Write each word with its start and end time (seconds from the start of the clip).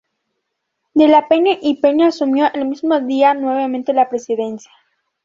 De 0.95 1.07
la 1.07 1.27
Peña 1.27 1.57
y 1.61 1.79
Peña 1.79 2.07
asumió 2.07 2.47
el 2.55 2.65
mismo 2.67 2.99
día 3.01 3.35
nuevamente 3.35 3.93
la 3.93 4.09
presidencia. 4.09 4.71